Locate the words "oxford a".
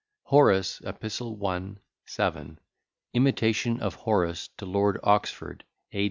5.03-5.99